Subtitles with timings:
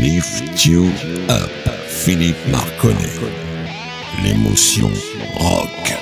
[0.00, 0.92] Lift You
[1.28, 1.50] Up,
[1.88, 3.18] Philippe Marconnet.
[4.22, 4.88] L'émotion
[5.36, 5.92] rock.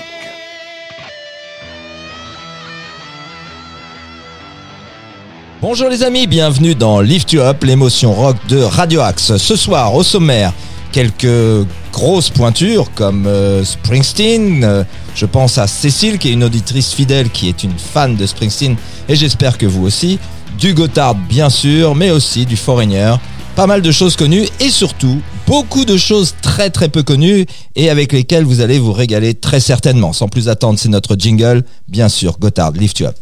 [5.63, 9.39] Bonjour les amis, bienvenue dans Lift You Up, l'émotion rock de Radio Axe.
[9.39, 10.53] Ce soir, au sommaire,
[10.93, 14.63] quelques grosses pointures comme euh, Springsteen.
[14.63, 14.85] Euh,
[15.15, 18.77] je pense à Cécile qui est une auditrice fidèle qui est une fan de Springsteen
[19.09, 20.19] et j'espère que vous aussi.
[20.59, 23.15] Du Gotthard bien sûr, mais aussi du Foreigner.
[23.57, 27.89] Pas mal de choses connues et surtout beaucoup de choses très très peu connues et
[27.89, 30.13] avec lesquelles vous allez vous régaler très certainement.
[30.13, 33.17] Sans plus attendre, c'est notre jingle, bien sûr, Gotthard, Lift You Up.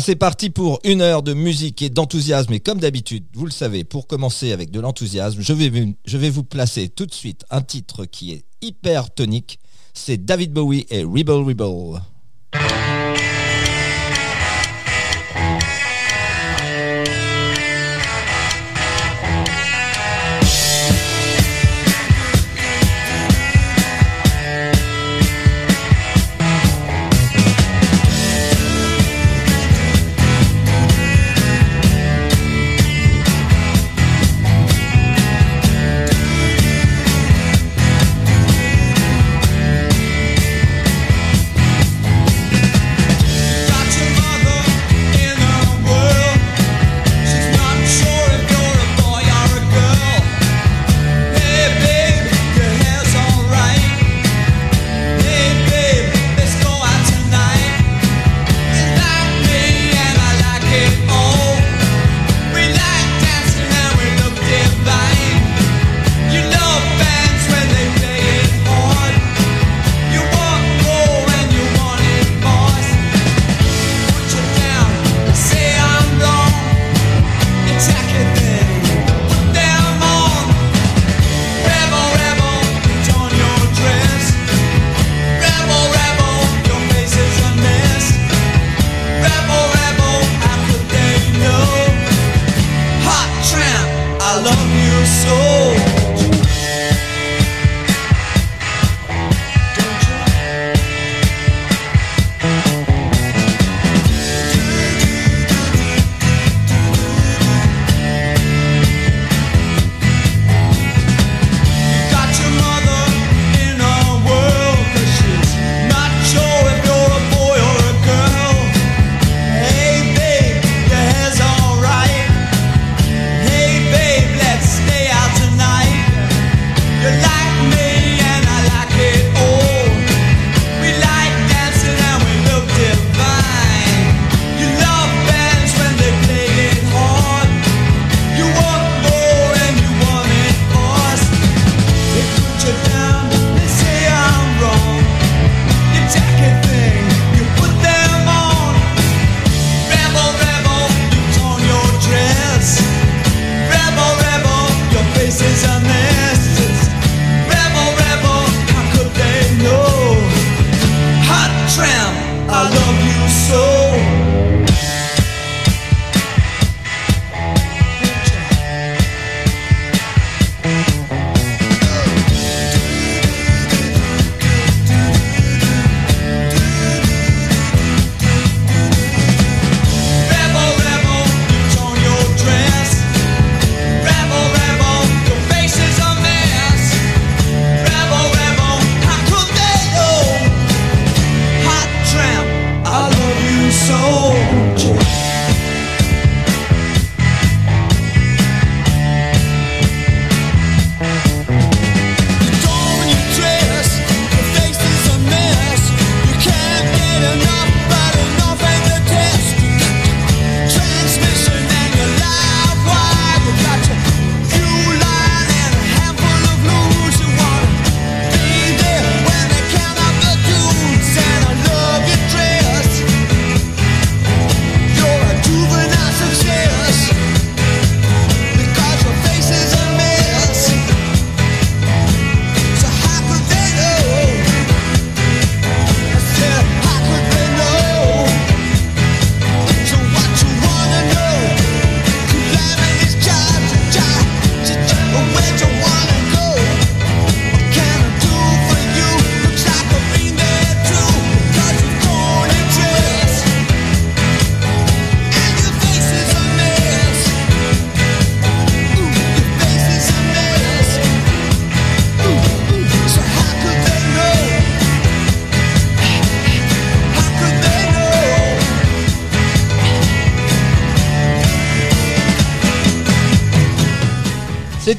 [0.00, 2.52] C'est parti pour une heure de musique et d'enthousiasme.
[2.52, 6.30] Et comme d'habitude, vous le savez, pour commencer avec de l'enthousiasme, je vais, je vais
[6.30, 9.58] vous placer tout de suite un titre qui est hyper tonique.
[9.94, 12.00] C'est David Bowie et Rebel Rebel.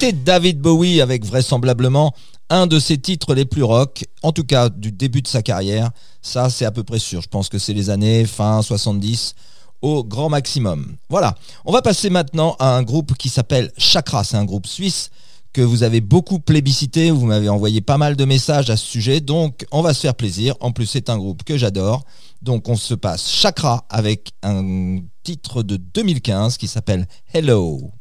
[0.03, 2.13] C'était David Bowie avec vraisemblablement
[2.49, 5.91] un de ses titres les plus rock, en tout cas du début de sa carrière.
[6.21, 7.21] Ça, c'est à peu près sûr.
[7.21, 9.33] Je pense que c'est les années fin 70
[9.81, 10.97] au grand maximum.
[11.07, 11.35] Voilà.
[11.63, 14.25] On va passer maintenant à un groupe qui s'appelle Chakra.
[14.25, 15.09] C'est un groupe suisse
[15.53, 17.09] que vous avez beaucoup plébiscité.
[17.09, 19.21] Vous m'avez envoyé pas mal de messages à ce sujet.
[19.21, 20.55] Donc, on va se faire plaisir.
[20.59, 22.03] En plus, c'est un groupe que j'adore.
[22.41, 27.93] Donc, on se passe Chakra avec un titre de 2015 qui s'appelle Hello.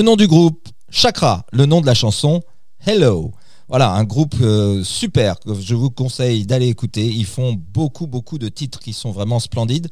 [0.00, 1.44] Le nom du groupe, Chakra.
[1.52, 2.40] Le nom de la chanson,
[2.86, 3.34] Hello.
[3.68, 7.04] Voilà, un groupe euh, super que je vous conseille d'aller écouter.
[7.04, 9.88] Ils font beaucoup, beaucoup de titres qui sont vraiment splendides.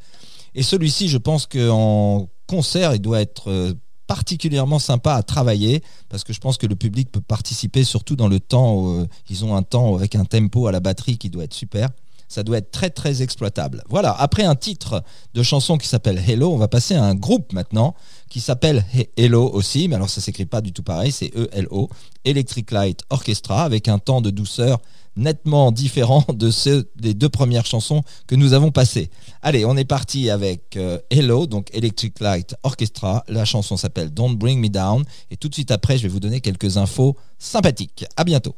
[0.54, 3.74] Et celui-ci, je pense qu'en concert, il doit être euh,
[4.06, 8.28] particulièrement sympa à travailler parce que je pense que le public peut participer surtout dans
[8.28, 9.00] le temps.
[9.00, 11.90] euh, ils ont un temps avec un tempo à la batterie qui doit être super.
[12.28, 13.82] Ça doit être très très exploitable.
[13.88, 15.02] Voilà, après un titre
[15.35, 17.94] de chanson qui s'appelle Hello, on va passer à un groupe maintenant
[18.28, 21.88] qui s'appelle He- Hello aussi, mais alors ça s'écrit pas du tout pareil, c'est E-L-O,
[22.25, 24.78] Electric Light Orchestra, avec un temps de douceur
[25.16, 29.11] nettement différent de ceux des deux premières chansons que nous avons passées.
[29.42, 33.25] Allez, on est parti avec euh, Hello, donc Electric Light Orchestra.
[33.26, 35.04] La chanson s'appelle Don't Bring Me Down.
[35.32, 38.04] Et tout de suite après, je vais vous donner quelques infos sympathiques.
[38.16, 38.54] À bientôt.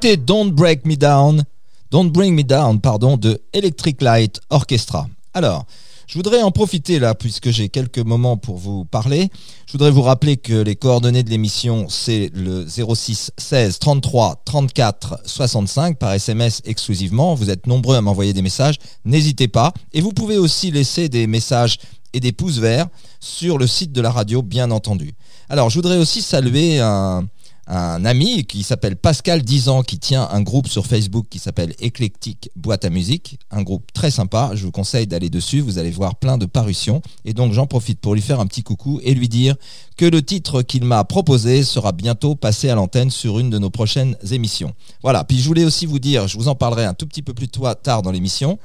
[0.00, 1.42] C'était Don't Break Me Down,
[1.90, 5.08] Don't Bring Me Down, pardon, de Electric Light Orchestra.
[5.34, 5.66] Alors,
[6.06, 9.28] je voudrais en profiter là, puisque j'ai quelques moments pour vous parler.
[9.66, 15.18] Je voudrais vous rappeler que les coordonnées de l'émission, c'est le 06 16 33 34
[15.24, 17.34] 65 par SMS exclusivement.
[17.34, 18.76] Vous êtes nombreux à m'envoyer des messages.
[19.04, 19.72] N'hésitez pas.
[19.92, 21.78] Et vous pouvez aussi laisser des messages
[22.12, 22.86] et des pouces verts
[23.18, 25.14] sur le site de la radio, bien entendu.
[25.48, 27.26] Alors, je voudrais aussi saluer un,
[27.68, 32.50] un ami qui s'appelle Pascal Dizan, qui tient un groupe sur Facebook qui s'appelle Éclectique
[32.56, 34.52] Boîte à musique, un groupe très sympa.
[34.54, 37.02] Je vous conseille d'aller dessus, vous allez voir plein de parutions.
[37.26, 39.54] Et donc j'en profite pour lui faire un petit coucou et lui dire
[39.98, 43.70] que le titre qu'il m'a proposé sera bientôt passé à l'antenne sur une de nos
[43.70, 44.72] prochaines émissions.
[45.02, 47.34] Voilà, puis je voulais aussi vous dire, je vous en parlerai un tout petit peu
[47.34, 48.58] plus tard dans l'émission.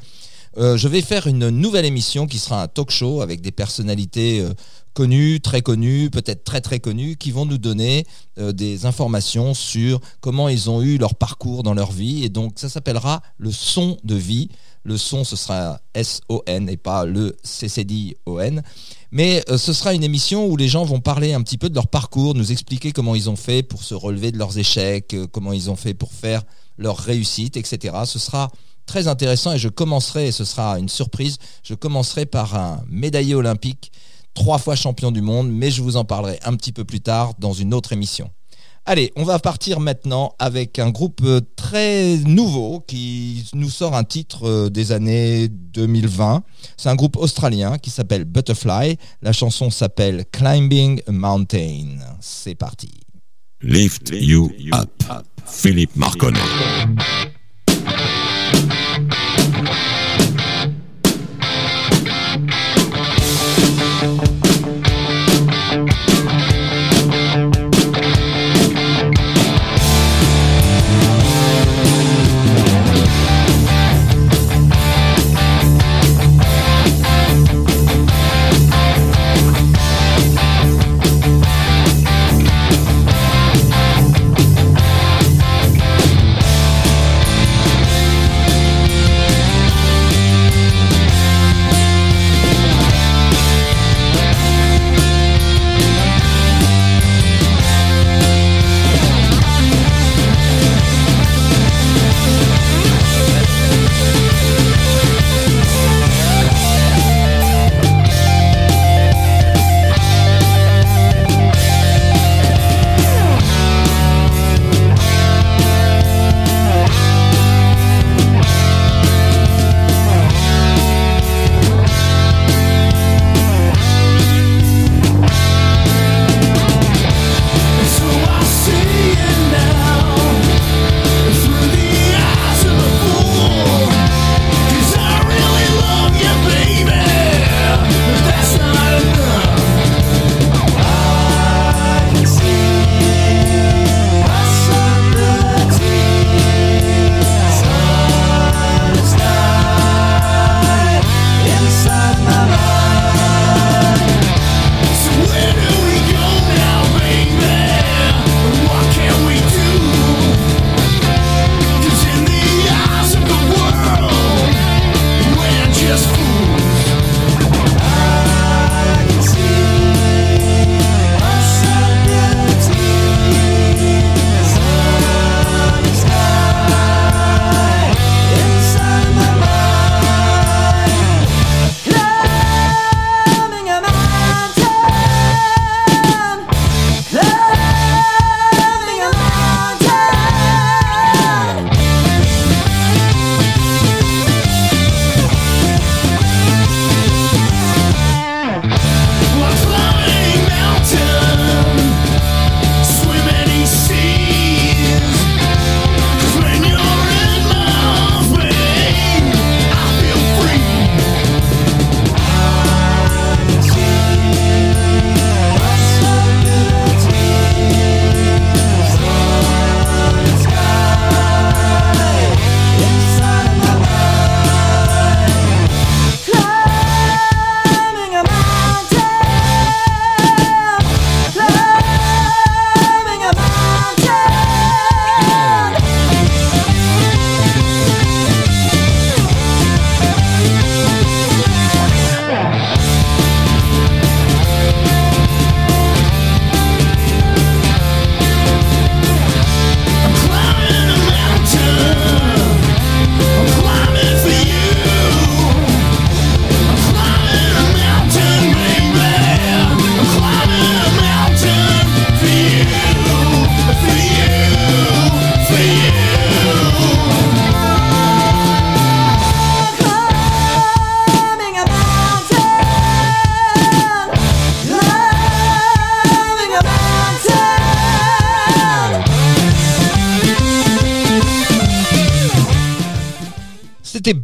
[0.57, 4.39] Euh, je vais faire une nouvelle émission qui sera un talk show avec des personnalités
[4.39, 4.53] euh,
[4.93, 8.05] connues, très connues, peut-être très très connues, qui vont nous donner
[8.38, 12.23] euh, des informations sur comment ils ont eu leur parcours dans leur vie.
[12.23, 14.50] Et donc ça s'appellera le son de vie.
[14.85, 18.62] Le son, ce sera S-O-N et pas le C-C-D-O-N.
[19.12, 21.75] Mais euh, ce sera une émission où les gens vont parler un petit peu de
[21.75, 25.27] leur parcours, nous expliquer comment ils ont fait pour se relever de leurs échecs, euh,
[25.27, 26.41] comment ils ont fait pour faire
[26.77, 27.95] leur réussite, etc.
[28.05, 28.51] Ce sera
[28.85, 33.35] très intéressant et je commencerai, et ce sera une surprise, je commencerai par un médaillé
[33.35, 33.91] olympique,
[34.34, 37.34] trois fois champion du monde, mais je vous en parlerai un petit peu plus tard
[37.39, 38.30] dans une autre émission.
[38.86, 44.04] Allez, on va partir maintenant avec un groupe euh, très nouveau qui nous sort un
[44.04, 46.43] titre euh, des années 2020.
[46.76, 48.98] C'est un groupe australien qui s'appelle Butterfly.
[49.22, 52.00] La chanson s'appelle Climbing a Mountain.
[52.19, 52.91] C'est parti.
[53.62, 55.04] Lift You Up.
[55.46, 56.39] Philippe Marconnet.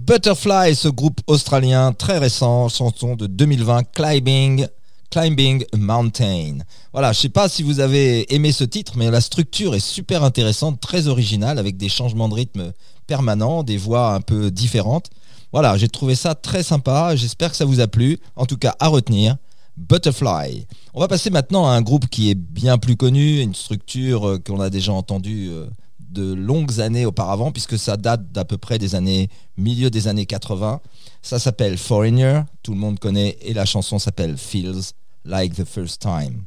[0.09, 4.65] Butterfly, ce groupe australien très récent, chanson de 2020, Climbing,
[5.11, 6.57] Climbing Mountain.
[6.93, 10.23] Voilà, je sais pas si vous avez aimé ce titre, mais la structure est super
[10.23, 12.73] intéressante, très originale, avec des changements de rythme
[13.05, 15.11] permanents, des voix un peu différentes.
[15.53, 18.17] Voilà, j'ai trouvé ça très sympa, j'espère que ça vous a plu.
[18.35, 19.37] En tout cas, à retenir,
[19.77, 20.65] Butterfly.
[20.95, 24.39] On va passer maintenant à un groupe qui est bien plus connu, une structure euh,
[24.39, 25.67] qu'on a déjà entendue euh,
[26.09, 30.25] de longues années auparavant, puisque ça date d'à peu près des années, milieu des années
[30.25, 30.81] 80.
[31.21, 34.93] Ça s'appelle Foreigner, tout le monde connaît, et la chanson s'appelle Feels
[35.25, 36.45] Like the First Time.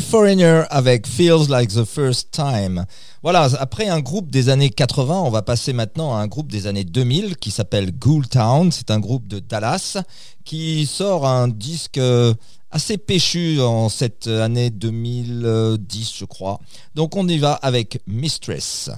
[0.00, 2.84] Foreigner avec Feels Like the First Time.
[3.22, 6.66] Voilà, après un groupe des années 80, on va passer maintenant à un groupe des
[6.66, 8.72] années 2000 qui s'appelle Ghoul Town.
[8.72, 9.98] C'est un groupe de Dallas
[10.44, 12.32] qui sort un disque euh,
[12.70, 16.58] assez péchu en cette année 2010, je crois.
[16.94, 18.90] Donc on y va avec Mistress.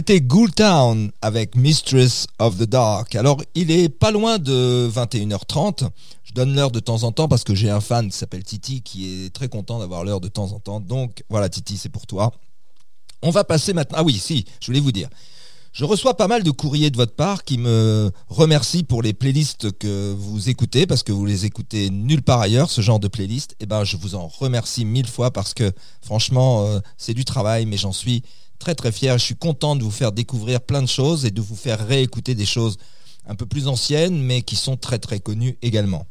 [0.00, 3.14] C'était Ghoul Town avec Mistress of the Dark.
[3.16, 5.90] Alors, il est pas loin de 21h30.
[6.24, 8.80] Je donne l'heure de temps en temps parce que j'ai un fan qui s'appelle Titi
[8.80, 10.80] qui est très content d'avoir l'heure de temps en temps.
[10.80, 12.32] Donc, voilà, Titi, c'est pour toi.
[13.20, 13.98] On va passer maintenant.
[14.00, 15.10] Ah oui, si, je voulais vous dire.
[15.74, 19.70] Je reçois pas mal de courriers de votre part qui me remercient pour les playlists
[19.70, 23.54] que vous écoutez parce que vous les écoutez nulle part ailleurs, ce genre de playlist.
[23.60, 27.66] Et ben, je vous en remercie mille fois parce que franchement, euh, c'est du travail,
[27.66, 28.22] mais j'en suis
[28.60, 29.18] très très fier.
[29.18, 32.36] Je suis content de vous faire découvrir plein de choses et de vous faire réécouter
[32.36, 32.76] des choses
[33.26, 36.06] un peu plus anciennes, mais qui sont très très connues également.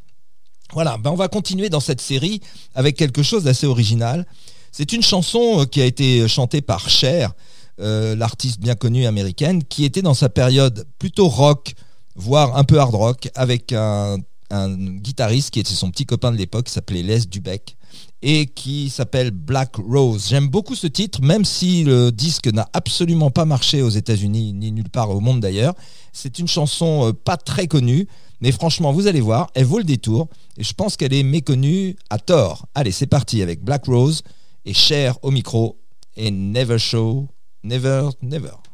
[0.74, 2.42] Voilà, ben on va continuer dans cette série
[2.76, 4.26] avec quelque chose d'assez original.
[4.72, 7.34] C'est une chanson euh, qui a été chantée par Cher,
[7.80, 11.74] euh, l'artiste bien connue américaine, qui était dans sa période plutôt rock,
[12.16, 14.18] voire un peu hard rock, avec un,
[14.52, 17.78] un guitariste qui était son petit copain de l'époque, qui s'appelait Les Dubec,
[18.22, 20.28] et qui s'appelle Black Rose.
[20.30, 24.72] J'aime beaucoup ce titre, même si le disque n'a absolument pas marché aux États-Unis, ni
[24.72, 25.74] nulle part au monde d'ailleurs.
[26.12, 28.08] C'est une chanson euh, pas très connue,
[28.42, 30.28] mais franchement, vous allez voir, elle vaut le détour,
[30.58, 32.68] et je pense qu'elle est méconnue à tort.
[32.76, 34.24] Allez, c'est parti avec Black Rose
[34.66, 35.80] et Cher au micro
[36.18, 37.28] et Never Show,
[37.64, 38.69] Never, Never.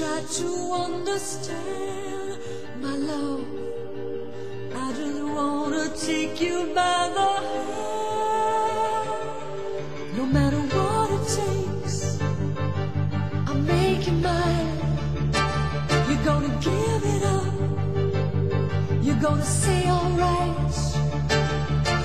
[0.00, 0.48] Try to
[0.86, 2.38] understand
[2.80, 3.44] my love.
[4.74, 7.76] I just wanna take you by the hand.
[10.16, 11.96] No matter what it takes,
[13.48, 14.78] I'm making mine.
[16.08, 17.54] You're gonna give it up.
[19.04, 20.76] You're gonna say alright.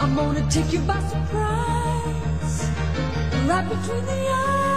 [0.01, 2.55] I'm gonna take you by surprise.
[3.49, 4.74] Right between the eyes.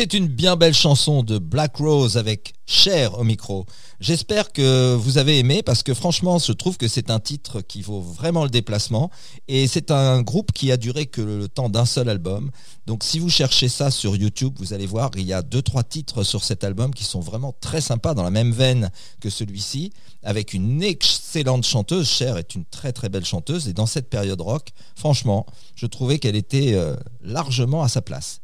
[0.00, 3.66] C'était une bien belle chanson de Black Rose avec Cher au micro.
[4.00, 7.82] J'espère que vous avez aimé parce que franchement, je trouve que c'est un titre qui
[7.82, 9.10] vaut vraiment le déplacement
[9.46, 12.50] et c'est un groupe qui a duré que le temps d'un seul album.
[12.86, 15.82] Donc si vous cherchez ça sur YouTube, vous allez voir, il y a deux trois
[15.82, 18.90] titres sur cet album qui sont vraiment très sympas dans la même veine
[19.20, 19.92] que celui-ci
[20.22, 22.08] avec une excellente chanteuse.
[22.08, 25.44] Cher est une très très belle chanteuse et dans cette période rock, franchement,
[25.74, 28.40] je trouvais qu'elle était euh, largement à sa place.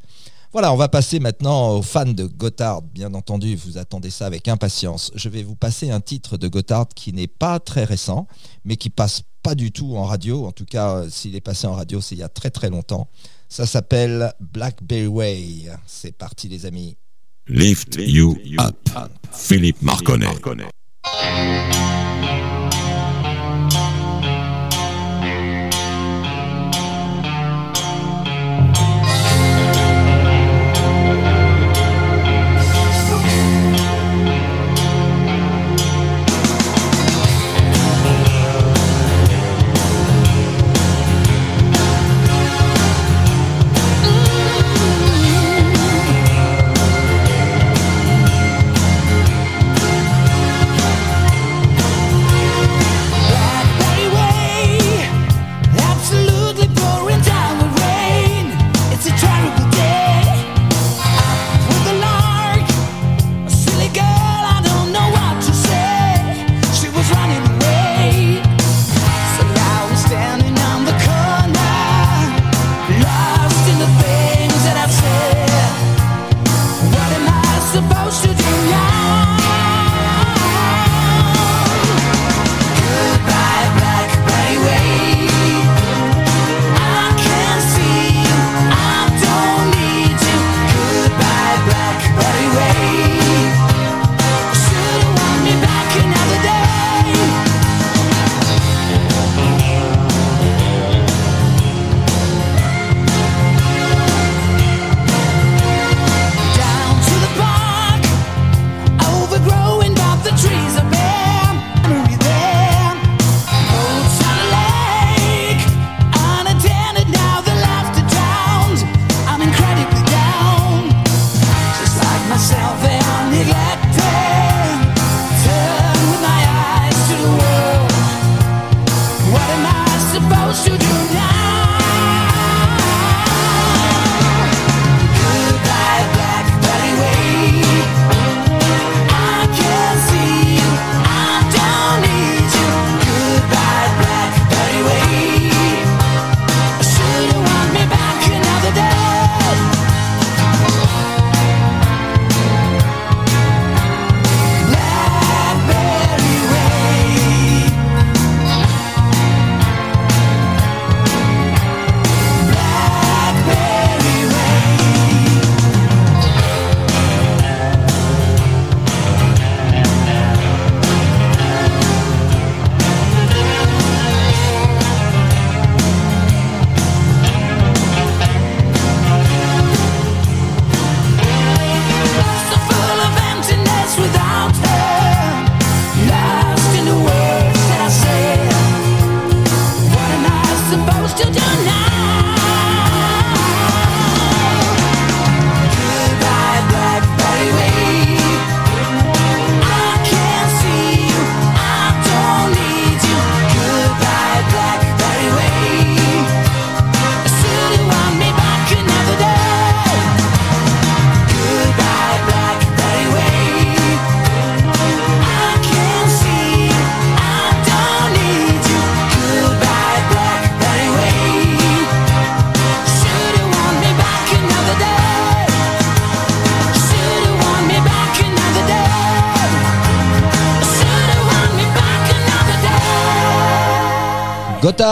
[0.53, 2.83] Voilà, on va passer maintenant aux fans de Gotthard.
[2.83, 5.11] Bien entendu, vous attendez ça avec impatience.
[5.15, 8.27] Je vais vous passer un titre de Gotthard qui n'est pas très récent,
[8.65, 10.47] mais qui passe pas du tout en radio.
[10.47, 12.71] En tout cas, euh, s'il est passé en radio, c'est il y a très très
[12.71, 13.09] longtemps.
[13.49, 15.71] Ça s'appelle Blackberry Way.
[15.87, 16.97] C'est parti les amis.
[17.47, 18.89] Lift You Up.
[19.33, 20.27] Philippe Marconnet.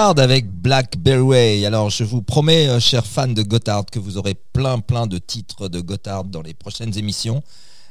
[0.07, 1.65] Avec Blackberry Way.
[1.65, 5.17] Alors je vous promets, euh, chers fans de Gotthard, que vous aurez plein plein de
[5.17, 7.43] titres de Gotthard dans les prochaines émissions,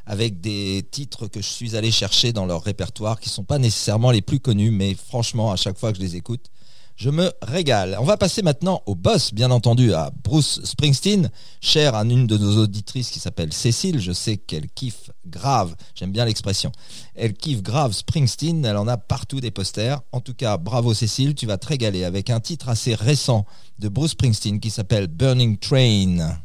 [0.05, 4.11] avec des titres que je suis allé chercher dans leur répertoire, qui sont pas nécessairement
[4.11, 6.51] les plus connus, mais franchement, à chaque fois que je les écoute,
[6.95, 7.97] je me régale.
[7.99, 11.29] On va passer maintenant au boss, bien entendu, à Bruce Springsteen,
[11.61, 13.99] cher à une de nos auditrices qui s'appelle Cécile.
[13.99, 16.71] Je sais qu'elle kiffe grave, j'aime bien l'expression.
[17.15, 20.01] Elle kiffe grave Springsteen, elle en a partout des posters.
[20.11, 23.45] En tout cas, bravo Cécile, tu vas te régaler avec un titre assez récent
[23.79, 26.37] de Bruce Springsteen qui s'appelle Burning Train.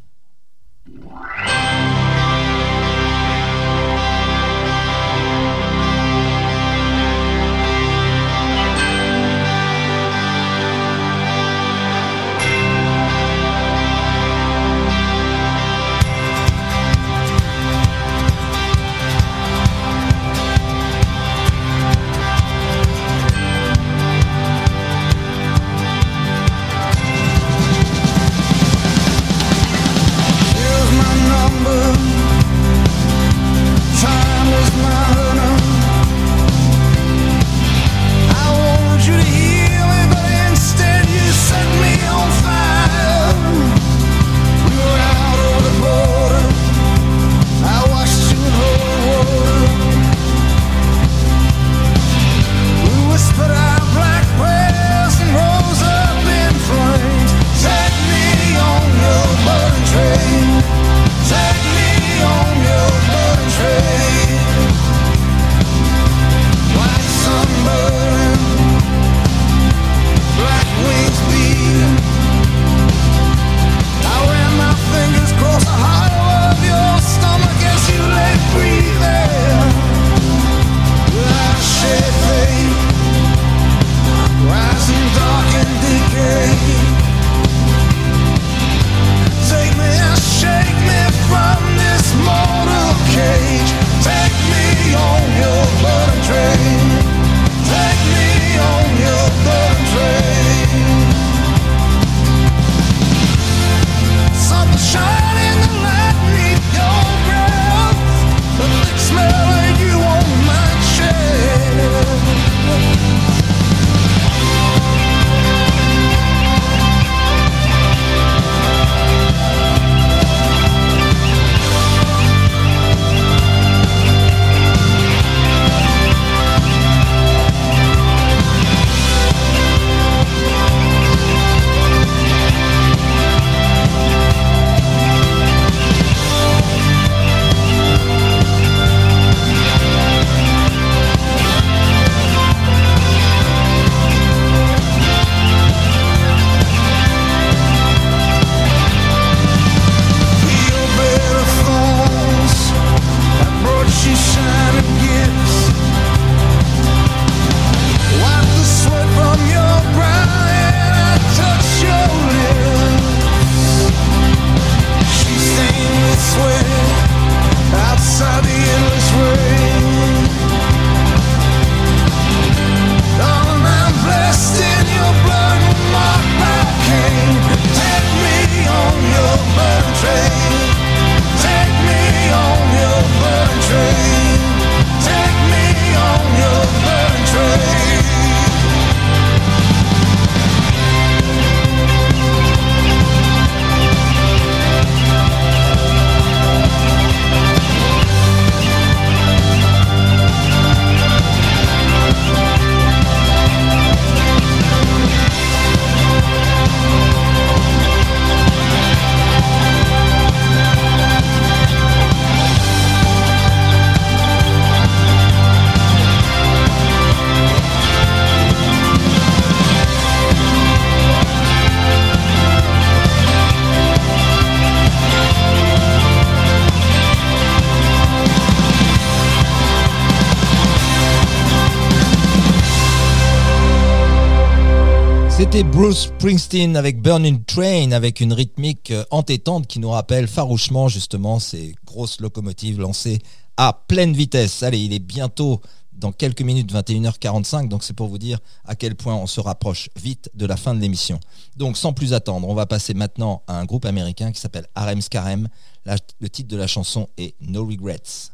[235.63, 241.39] Bruce Springsteen avec Burning Train, avec une rythmique euh, entêtante qui nous rappelle farouchement justement
[241.39, 243.19] ces grosses locomotives lancées
[243.57, 244.63] à pleine vitesse.
[244.63, 245.61] Allez, il est bientôt
[245.93, 249.89] dans quelques minutes 21h45, donc c'est pour vous dire à quel point on se rapproche
[250.01, 251.19] vite de la fin de l'émission.
[251.57, 255.01] Donc sans plus attendre, on va passer maintenant à un groupe américain qui s'appelle Harem
[255.01, 255.49] Scarem.
[255.85, 258.31] La- le titre de la chanson est No Regrets.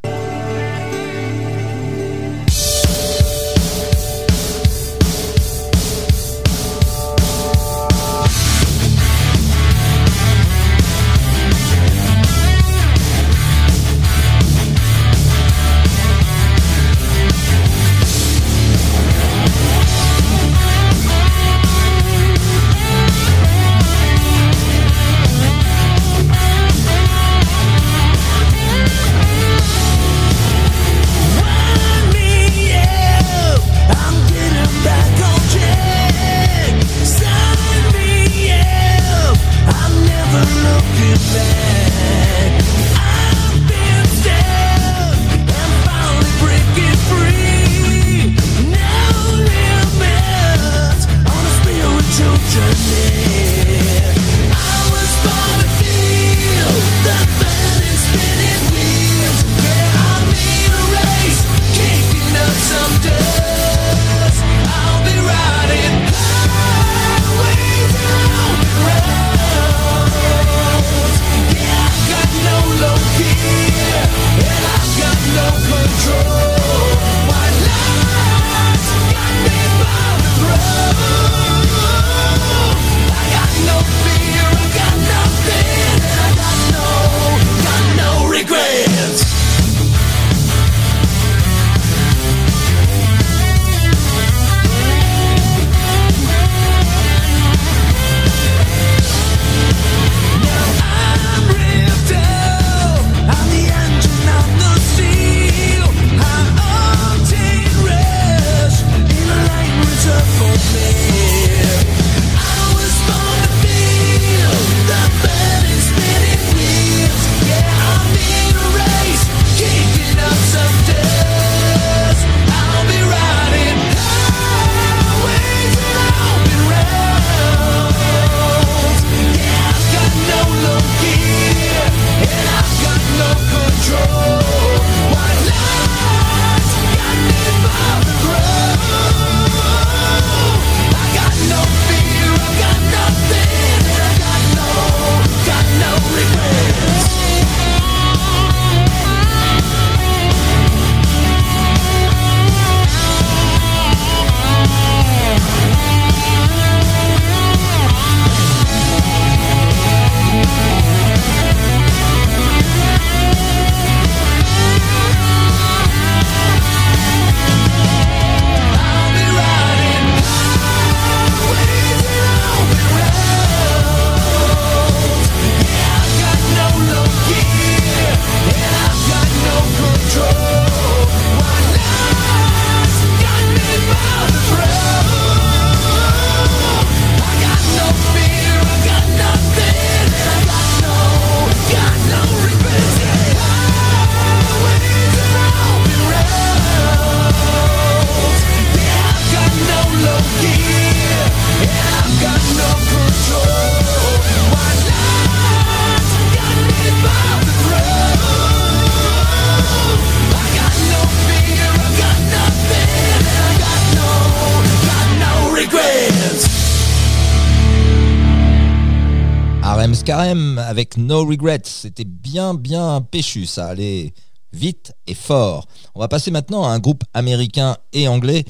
[220.66, 221.62] Avec No Regrets.
[221.66, 223.46] C'était bien, bien péchu.
[223.46, 224.14] Ça allait
[224.52, 225.68] vite et fort.
[225.94, 228.46] On va passer maintenant à un groupe américain et anglais,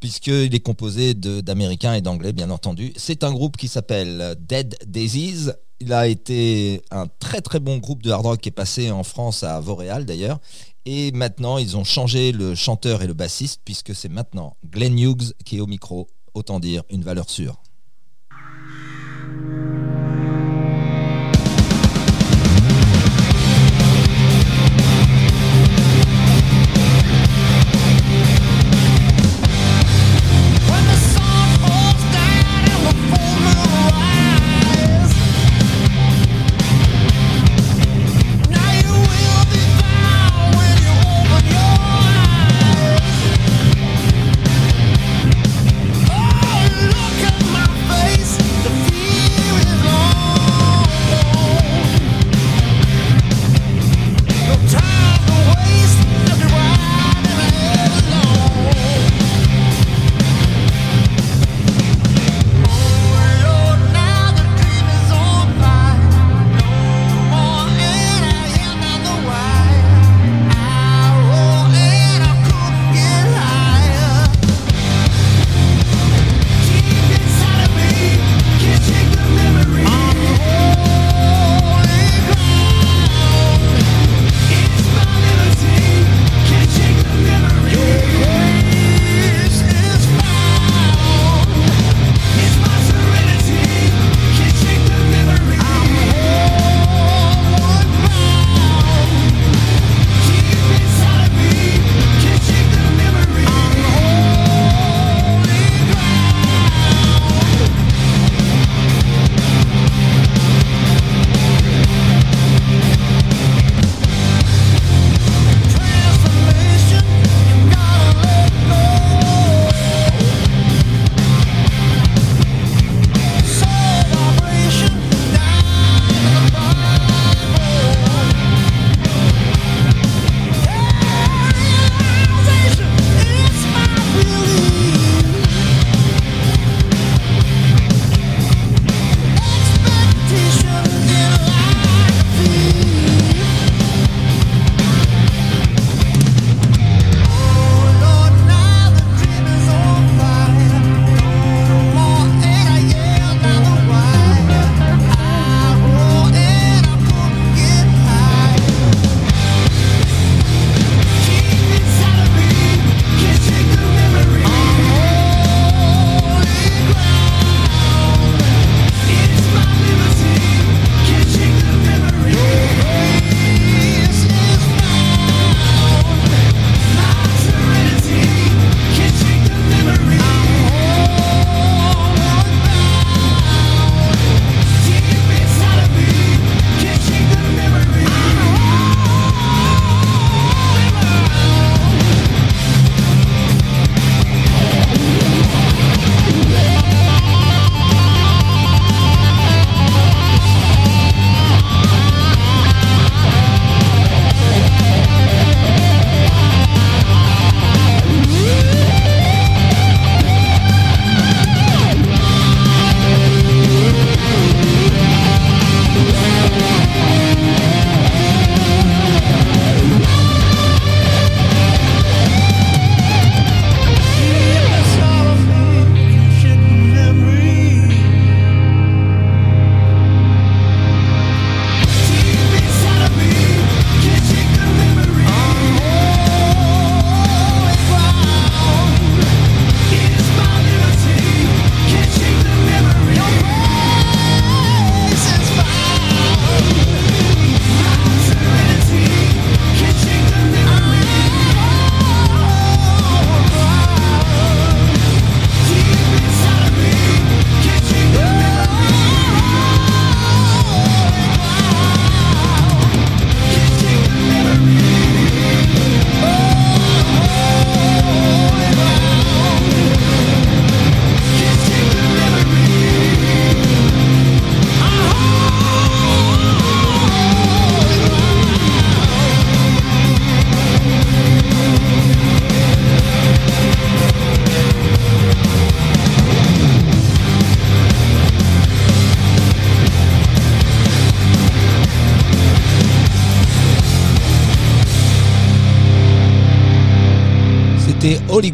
[0.00, 2.92] puisqu'il est composé d'américains et d'anglais, bien entendu.
[2.96, 5.50] C'est un groupe qui s'appelle Dead Daisies.
[5.80, 9.02] Il a été un très très bon groupe de hard rock qui est passé en
[9.02, 10.38] France à Vauréal d'ailleurs.
[10.86, 15.34] Et maintenant, ils ont changé le chanteur et le bassiste, puisque c'est maintenant Glenn Hughes
[15.44, 16.08] qui est au micro.
[16.32, 17.60] Autant dire une valeur sûre.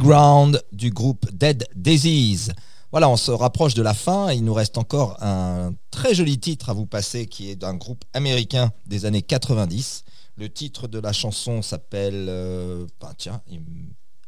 [0.07, 2.53] Ground du groupe Dead Disease.
[2.93, 4.31] Voilà, on se rapproche de la fin.
[4.31, 8.05] Il nous reste encore un très joli titre à vous passer qui est d'un groupe
[8.13, 10.05] américain des années 90.
[10.37, 12.27] Le titre de la chanson s'appelle.
[12.29, 13.61] euh, ben, tiens, il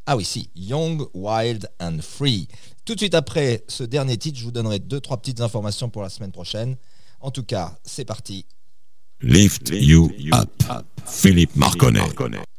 [0.05, 2.49] ah oui, si, Young, Wild and Free.
[2.83, 6.01] Tout de suite après ce dernier titre, je vous donnerai deux, trois petites informations pour
[6.01, 6.75] la semaine prochaine.
[7.21, 8.45] En tout cas, c'est parti.
[9.21, 10.49] Lift You Up.
[11.05, 12.01] Philippe Marconnet.
[12.01, 12.58] Thank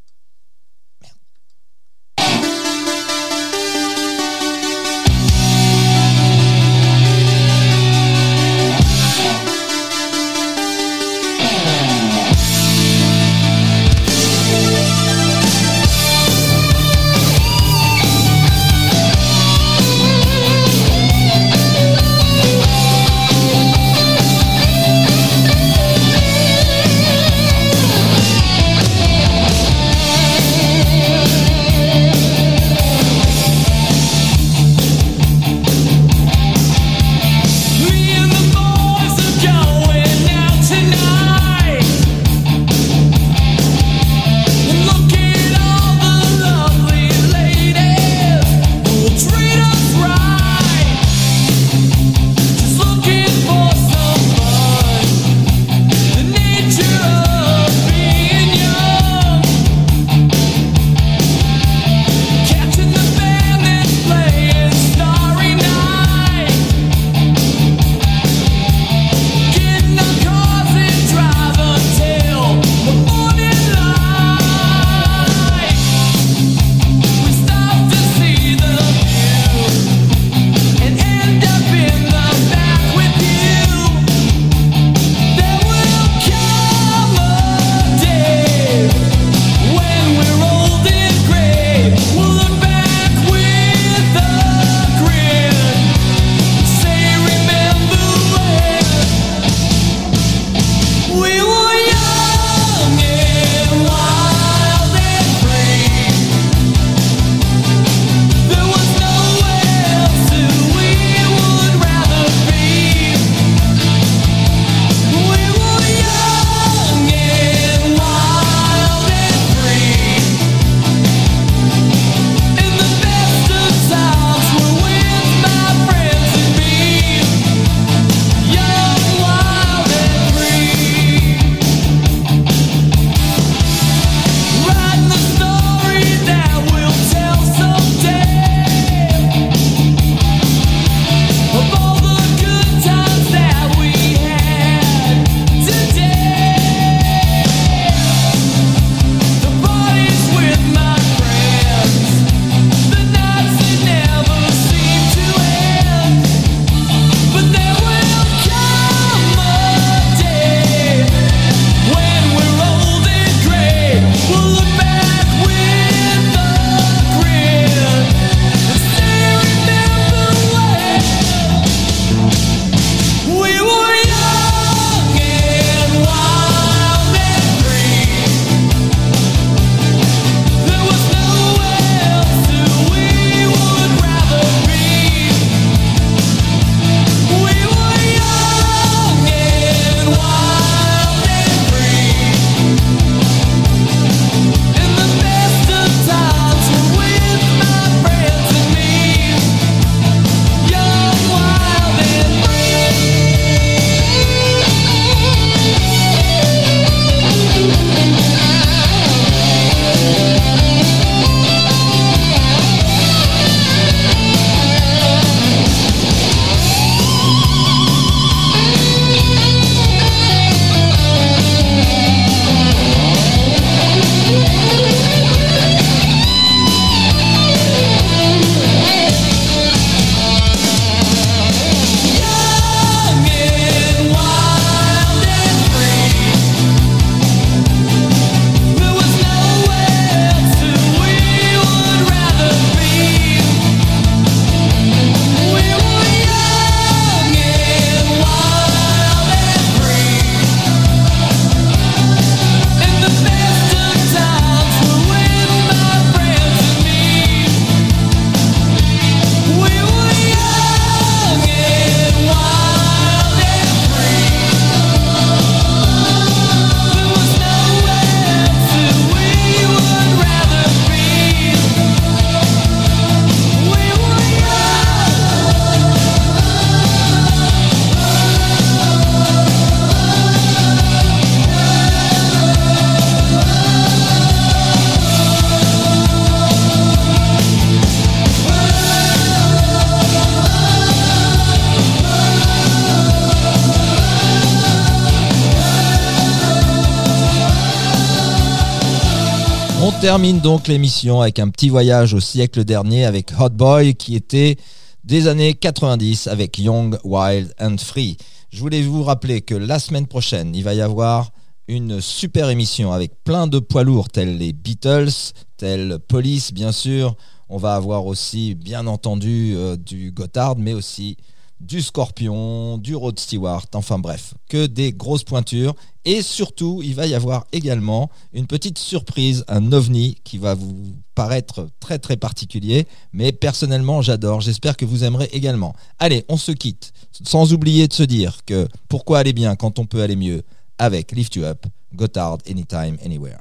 [300.01, 304.57] termine donc l'émission avec un petit voyage au siècle dernier avec Hot Boy qui était
[305.05, 308.16] des années 90 avec Young, Wild and Free.
[308.48, 311.32] Je voulais vous rappeler que la semaine prochaine, il va y avoir
[311.68, 315.11] une super émission avec plein de poids lourds tels les Beatles,
[315.59, 317.14] tels Police bien sûr.
[317.51, 321.18] On va avoir aussi bien entendu euh, du Gotthard mais aussi
[321.61, 325.75] du Scorpion, du Rod Stewart, enfin bref, que des grosses pointures.
[326.05, 330.75] Et surtout, il va y avoir également une petite surprise, un ovni qui va vous
[331.15, 335.75] paraître très très particulier, mais personnellement j'adore, j'espère que vous aimerez également.
[335.99, 336.93] Allez, on se quitte,
[337.25, 340.43] sans oublier de se dire que pourquoi aller bien quand on peut aller mieux
[340.79, 343.41] avec Lift You Up, Gotthard Anytime, Anywhere.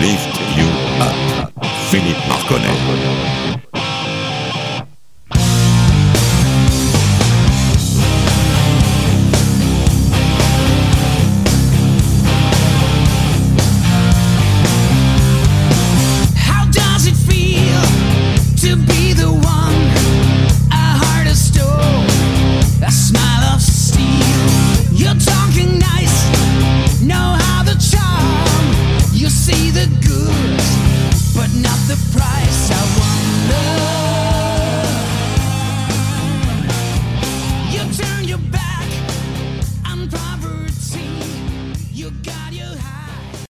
[0.00, 0.66] Lift You
[1.00, 1.52] Up.
[1.88, 2.66] Philippe Marconnet.